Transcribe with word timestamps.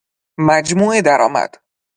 مجموع 0.49 0.99
درآمد 1.01 1.51